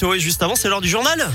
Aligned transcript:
Oui, 0.00 0.20
juste 0.20 0.44
avant, 0.44 0.54
c'est 0.54 0.68
l'heure 0.68 0.80
du 0.80 0.88
journal. 0.88 1.28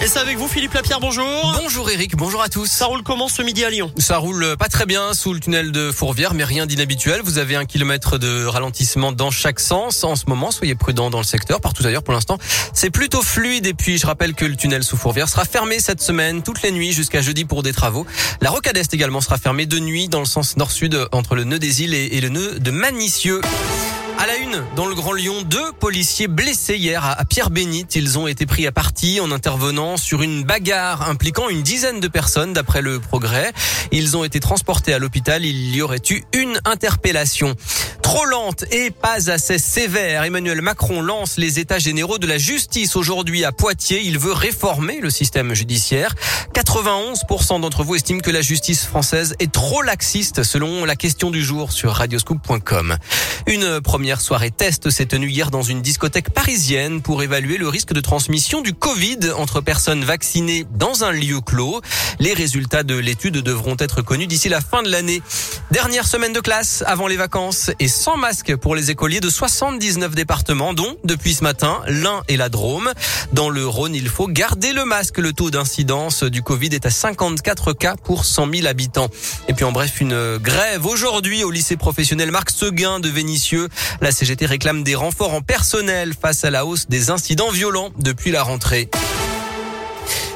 Et 0.00 0.06
c'est 0.06 0.20
avec 0.20 0.38
vous, 0.38 0.46
Philippe 0.46 0.74
Lapierre, 0.74 1.00
bonjour. 1.00 1.58
Bonjour 1.60 1.90
Eric, 1.90 2.14
bonjour 2.14 2.40
à 2.40 2.48
tous. 2.48 2.66
Ça 2.66 2.86
roule 2.86 3.02
comment 3.02 3.28
ce 3.28 3.42
midi 3.42 3.64
à 3.64 3.70
Lyon? 3.70 3.90
Ça 3.98 4.18
roule 4.18 4.56
pas 4.56 4.68
très 4.68 4.86
bien 4.86 5.12
sous 5.12 5.32
le 5.34 5.40
tunnel 5.40 5.72
de 5.72 5.90
Fourvière, 5.90 6.34
mais 6.34 6.44
rien 6.44 6.66
d'inhabituel. 6.66 7.20
Vous 7.24 7.38
avez 7.38 7.56
un 7.56 7.64
kilomètre 7.64 8.16
de 8.16 8.44
ralentissement 8.44 9.10
dans 9.10 9.32
chaque 9.32 9.58
sens 9.58 10.04
en 10.04 10.14
ce 10.14 10.26
moment. 10.28 10.52
Soyez 10.52 10.76
prudents 10.76 11.10
dans 11.10 11.18
le 11.18 11.24
secteur. 11.24 11.60
Partout 11.60 11.84
ailleurs, 11.84 12.04
pour 12.04 12.14
l'instant, 12.14 12.38
c'est 12.74 12.90
plutôt 12.90 13.22
fluide. 13.22 13.66
Et 13.66 13.74
puis, 13.74 13.98
je 13.98 14.06
rappelle 14.06 14.34
que 14.34 14.44
le 14.44 14.54
tunnel 14.54 14.84
sous 14.84 14.96
Fourvière 14.96 15.28
sera 15.28 15.44
fermé 15.44 15.80
cette 15.80 16.00
semaine, 16.00 16.44
toutes 16.44 16.62
les 16.62 16.70
nuits 16.70 16.92
jusqu'à 16.92 17.22
jeudi 17.22 17.44
pour 17.44 17.64
des 17.64 17.72
travaux. 17.72 18.06
La 18.40 18.50
rocade 18.50 18.76
est 18.76 18.94
également 18.94 19.20
sera 19.20 19.36
fermée 19.36 19.66
de 19.66 19.80
nuit 19.80 20.06
dans 20.08 20.20
le 20.20 20.26
sens 20.26 20.56
nord-sud 20.56 21.08
entre 21.10 21.34
le 21.34 21.42
nœud 21.42 21.58
des 21.58 21.82
îles 21.82 21.94
et 21.94 22.20
le 22.20 22.28
nœud 22.28 22.60
de 22.60 22.70
Manicieux. 22.70 23.40
À 24.22 24.26
la 24.28 24.36
une, 24.36 24.62
dans 24.76 24.86
le 24.86 24.94
Grand 24.94 25.14
Lyon, 25.14 25.42
deux 25.42 25.72
policiers 25.72 26.28
blessés 26.28 26.76
hier 26.76 27.04
à 27.04 27.24
Pierre-Bénite. 27.24 27.96
Ils 27.96 28.20
ont 28.20 28.28
été 28.28 28.46
pris 28.46 28.68
à 28.68 28.70
partie 28.70 29.18
en 29.18 29.32
intervenant 29.32 29.96
sur 29.96 30.22
une 30.22 30.44
bagarre 30.44 31.10
impliquant 31.10 31.48
une 31.48 31.62
dizaine 31.62 31.98
de 31.98 32.06
personnes 32.06 32.52
d'après 32.52 32.82
le 32.82 33.00
progrès. 33.00 33.52
Ils 33.90 34.16
ont 34.16 34.22
été 34.22 34.38
transportés 34.38 34.94
à 34.94 35.00
l'hôpital. 35.00 35.44
Il 35.44 35.74
y 35.74 35.82
aurait 35.82 36.00
eu 36.10 36.22
une 36.34 36.56
interpellation. 36.64 37.56
Trop 38.02 38.24
lente 38.26 38.64
et 38.70 38.90
pas 38.90 39.30
assez 39.30 39.58
sévère. 39.58 40.24
Emmanuel 40.24 40.60
Macron 40.60 41.00
lance 41.00 41.38
les 41.38 41.58
états 41.58 41.78
généraux 41.78 42.18
de 42.18 42.26
la 42.26 42.36
justice 42.36 42.96
aujourd'hui 42.96 43.44
à 43.44 43.52
Poitiers. 43.52 44.02
Il 44.04 44.18
veut 44.18 44.32
réformer 44.32 45.00
le 45.00 45.08
système 45.08 45.54
judiciaire. 45.54 46.14
91% 46.54 47.60
d'entre 47.60 47.84
vous 47.84 47.94
estiment 47.94 48.20
que 48.20 48.30
la 48.30 48.42
justice 48.42 48.84
française 48.84 49.34
est 49.38 49.50
trop 49.50 49.82
laxiste 49.82 50.42
selon 50.42 50.84
la 50.84 50.96
question 50.96 51.30
du 51.30 51.42
jour 51.42 51.72
sur 51.72 51.92
radioscoop.com. 51.92 52.96
Une 53.46 53.80
première 53.80 54.20
soirée 54.20 54.50
test 54.50 54.90
s'est 54.90 55.06
tenue 55.06 55.30
hier 55.30 55.50
dans 55.50 55.62
une 55.62 55.80
discothèque 55.80 56.30
parisienne 56.30 57.00
pour 57.00 57.22
évaluer 57.22 57.56
le 57.56 57.68
risque 57.68 57.92
de 57.92 58.00
transmission 58.00 58.60
du 58.60 58.74
Covid 58.74 59.30
entre 59.36 59.60
personnes 59.60 60.04
vaccinées 60.04 60.66
dans 60.74 61.04
un 61.04 61.12
lieu 61.12 61.40
clos. 61.40 61.80
Les 62.18 62.34
résultats 62.34 62.82
de 62.82 62.96
l'étude 62.96 63.38
devront 63.38 63.76
être 63.78 64.02
connus 64.02 64.26
d'ici 64.26 64.48
la 64.48 64.60
fin 64.60 64.82
de 64.82 64.90
l'année. 64.90 65.22
Dernière 65.70 66.06
semaine 66.06 66.32
de 66.32 66.40
classe 66.40 66.84
avant 66.86 67.06
les 67.06 67.16
vacances 67.16 67.70
et 67.78 67.88
sans 67.92 68.16
masque 68.16 68.56
pour 68.56 68.74
les 68.74 68.90
écoliers 68.90 69.20
de 69.20 69.28
79 69.28 70.14
départements, 70.14 70.72
dont 70.72 70.96
depuis 71.04 71.34
ce 71.34 71.44
matin 71.44 71.80
l'Ain 71.86 72.22
et 72.26 72.36
la 72.36 72.48
Drôme. 72.48 72.90
Dans 73.32 73.50
le 73.50 73.66
Rhône, 73.66 73.94
il 73.94 74.08
faut 74.08 74.26
garder 74.26 74.72
le 74.72 74.84
masque. 74.84 75.18
Le 75.18 75.32
taux 75.32 75.50
d'incidence 75.50 76.24
du 76.24 76.42
Covid 76.42 76.68
est 76.72 76.86
à 76.86 76.90
54 76.90 77.74
cas 77.74 77.94
pour 78.02 78.24
100 78.24 78.50
000 78.52 78.66
habitants. 78.66 79.08
Et 79.48 79.52
puis 79.52 79.64
en 79.64 79.72
bref, 79.72 80.00
une 80.00 80.38
grève 80.38 80.86
aujourd'hui 80.86 81.44
au 81.44 81.50
lycée 81.50 81.76
professionnel 81.76 82.30
Marc 82.30 82.50
Seguin 82.50 82.98
de 82.98 83.08
Vénissieux. 83.08 83.68
La 84.00 84.10
CGT 84.10 84.46
réclame 84.46 84.82
des 84.82 84.94
renforts 84.94 85.34
en 85.34 85.42
personnel 85.42 86.14
face 86.20 86.44
à 86.44 86.50
la 86.50 86.64
hausse 86.64 86.88
des 86.88 87.10
incidents 87.10 87.50
violents 87.50 87.90
depuis 87.98 88.30
la 88.30 88.42
rentrée. 88.42 88.88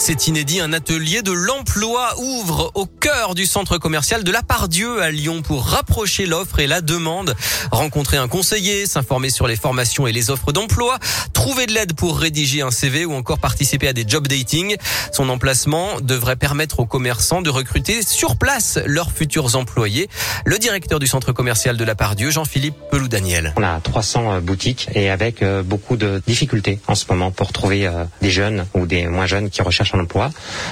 C'est 0.00 0.28
inédit, 0.28 0.60
un 0.60 0.72
atelier 0.72 1.22
de 1.22 1.32
l'emploi 1.32 2.14
ouvre 2.18 2.70
au 2.74 2.86
cœur 2.86 3.34
du 3.34 3.46
centre 3.46 3.78
commercial 3.78 4.22
de 4.22 4.30
la 4.30 4.44
Pardieu 4.44 5.02
à 5.02 5.10
Lyon 5.10 5.42
pour 5.42 5.66
rapprocher 5.66 6.24
l'offre 6.24 6.60
et 6.60 6.68
la 6.68 6.80
demande, 6.80 7.34
rencontrer 7.72 8.16
un 8.16 8.28
conseiller, 8.28 8.86
s'informer 8.86 9.28
sur 9.28 9.48
les 9.48 9.56
formations 9.56 10.06
et 10.06 10.12
les 10.12 10.30
offres 10.30 10.52
d'emploi, 10.52 10.98
trouver 11.32 11.66
de 11.66 11.72
l'aide 11.72 11.94
pour 11.94 12.16
rédiger 12.16 12.62
un 12.62 12.70
CV 12.70 13.04
ou 13.04 13.12
encore 13.12 13.40
participer 13.40 13.88
à 13.88 13.92
des 13.92 14.04
job 14.06 14.28
dating. 14.28 14.76
Son 15.12 15.28
emplacement 15.28 16.00
devrait 16.00 16.36
permettre 16.36 16.78
aux 16.78 16.86
commerçants 16.86 17.42
de 17.42 17.50
recruter 17.50 18.02
sur 18.02 18.36
place 18.36 18.78
leurs 18.86 19.10
futurs 19.10 19.56
employés. 19.56 20.08
Le 20.44 20.58
directeur 20.58 21.00
du 21.00 21.08
centre 21.08 21.32
commercial 21.32 21.76
de 21.76 21.84
la 21.84 21.96
Pardieu, 21.96 22.30
Jean-Philippe 22.30 22.76
Pelou-Daniel. 22.92 23.52
On 23.56 23.64
a 23.64 23.80
300 23.80 24.32
euh, 24.32 24.40
boutiques 24.40 24.88
et 24.94 25.10
avec 25.10 25.42
euh, 25.42 25.64
beaucoup 25.64 25.96
de 25.96 26.22
difficultés 26.24 26.78
en 26.86 26.94
ce 26.94 27.04
moment 27.10 27.32
pour 27.32 27.52
trouver 27.52 27.86
euh, 27.86 28.04
des 28.22 28.30
jeunes 28.30 28.64
ou 28.74 28.86
des 28.86 29.08
moins 29.08 29.26
jeunes 29.26 29.50
qui 29.50 29.60
recherchent 29.60 29.87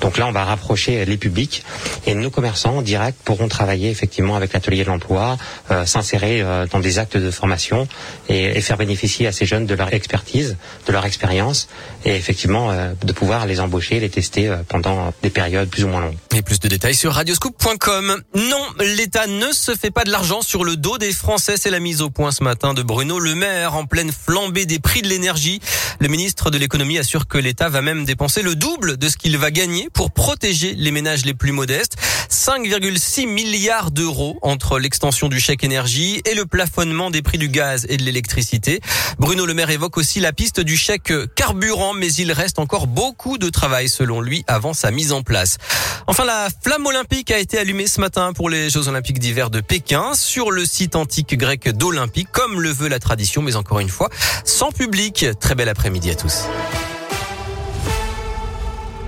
Donc 0.00 0.18
là, 0.18 0.26
on 0.26 0.32
va 0.32 0.44
rapprocher 0.44 1.04
les 1.04 1.16
publics 1.16 1.64
et 2.06 2.14
nos 2.14 2.30
commerçants 2.30 2.76
en 2.76 2.82
direct 2.82 3.18
pourront 3.24 3.48
travailler 3.48 3.90
effectivement 3.90 4.36
avec 4.36 4.52
l'atelier 4.52 4.84
de 4.84 4.88
l'emploi, 4.88 5.36
euh, 5.70 5.86
s'insérer 5.86 6.42
euh, 6.42 6.66
dans 6.66 6.80
des 6.80 6.98
actes 6.98 7.16
de 7.16 7.30
formation 7.30 7.88
et, 8.28 8.56
et, 8.56 8.60
faire 8.60 8.76
bénéficier 8.76 9.26
à 9.26 9.32
ces 9.32 9.46
jeunes 9.46 9.66
de 9.66 9.74
leur 9.74 9.92
expertise, 9.92 10.56
de 10.86 10.92
leur 10.92 11.04
expérience 11.04 11.68
et 12.04 12.14
effectivement 12.14 12.70
euh, 12.70 12.92
de 13.02 13.12
pouvoir 13.12 13.46
les 13.46 13.60
embaucher, 13.60 14.00
les 14.00 14.10
tester 14.10 14.54
pendant 14.68 15.12
des 15.22 15.30
périodes 15.30 15.68
plus 15.68 15.84
ou 15.84 15.88
moins 15.88 16.00
longues. 16.00 16.16
Et 16.34 16.42
plus 16.42 16.60
de 16.60 16.68
détails 16.68 16.94
sur 16.94 17.12
radioscoop.com. 17.12 18.22
Non, 18.34 18.66
l'État 18.80 19.26
ne 19.26 19.52
se 19.52 19.74
fait 19.74 19.90
pas 19.90 20.04
de 20.04 20.10
l'argent 20.10 20.42
sur 20.42 20.64
le 20.64 20.76
dos 20.76 20.98
des 20.98 21.12
Français. 21.12 21.56
C'est 21.56 21.70
la 21.70 21.80
mise 21.80 22.02
au 22.02 22.10
point 22.10 22.30
ce 22.30 22.44
matin 22.44 22.74
de 22.74 22.82
Bruno 22.82 23.18
Le 23.18 23.34
Maire 23.34 23.74
en 23.74 23.86
pleine 23.86 24.12
flambée 24.12 24.66
des 24.66 24.78
prix 24.78 25.02
de 25.02 25.08
l'énergie. 25.08 25.60
Le 26.00 26.06
ministre 26.06 26.52
de 26.52 26.58
l'économie 26.58 26.96
assure 26.96 27.26
que 27.26 27.38
l'État 27.38 27.68
va 27.68 27.82
même 27.82 28.04
dépenser 28.04 28.42
le 28.42 28.54
double 28.54 28.98
de 28.98 29.08
ce 29.08 29.16
qu'il 29.16 29.36
va 29.36 29.50
gagner 29.50 29.88
pour 29.92 30.12
protéger 30.12 30.74
les 30.76 30.92
ménages 30.92 31.24
les 31.24 31.34
plus 31.34 31.50
modestes. 31.50 31.96
5,6 32.30 33.26
milliards 33.26 33.90
d'euros 33.90 34.38
entre 34.42 34.78
l'extension 34.78 35.28
du 35.28 35.40
chèque 35.40 35.64
énergie 35.64 36.22
et 36.24 36.34
le 36.34 36.46
plafonnement 36.46 37.10
des 37.10 37.20
prix 37.20 37.38
du 37.38 37.48
gaz 37.48 37.84
et 37.88 37.96
de 37.96 38.04
l'électricité. 38.04 38.80
Bruno 39.18 39.44
Le 39.44 39.54
Maire 39.54 39.70
évoque 39.70 39.96
aussi 39.96 40.20
la 40.20 40.32
piste 40.32 40.60
du 40.60 40.76
chèque 40.76 41.12
carburant, 41.34 41.94
mais 41.94 42.12
il 42.12 42.30
reste 42.30 42.60
encore 42.60 42.86
beaucoup 42.86 43.36
de 43.36 43.48
travail 43.48 43.88
selon 43.88 44.20
lui 44.20 44.44
avant 44.46 44.74
sa 44.74 44.92
mise 44.92 45.10
en 45.10 45.22
place. 45.22 45.58
Enfin, 46.06 46.24
la 46.24 46.48
flamme 46.62 46.86
olympique 46.86 47.32
a 47.32 47.38
été 47.38 47.58
allumée 47.58 47.88
ce 47.88 48.00
matin 48.00 48.32
pour 48.32 48.48
les 48.48 48.70
Jeux 48.70 48.86
olympiques 48.86 49.18
d'hiver 49.18 49.50
de 49.50 49.60
Pékin 49.60 50.14
sur 50.14 50.52
le 50.52 50.64
site 50.64 50.94
antique 50.94 51.36
grec 51.36 51.68
d'Olympique, 51.68 52.28
comme 52.30 52.60
le 52.60 52.70
veut 52.70 52.88
la 52.88 53.00
tradition, 53.00 53.42
mais 53.42 53.56
encore 53.56 53.80
une 53.80 53.88
fois, 53.88 54.10
sans 54.44 54.70
public. 54.70 55.26
Très 55.40 55.54
bel 55.54 55.68
après-midi 55.88 56.10
à 56.10 56.14
tous. 56.14 56.46